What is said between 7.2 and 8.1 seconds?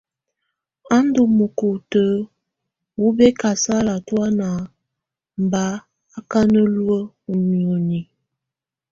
ù nìóni.